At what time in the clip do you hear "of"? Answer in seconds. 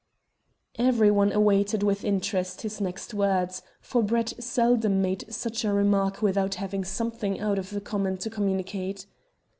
7.59-7.69